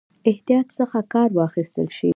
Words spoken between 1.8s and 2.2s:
شي.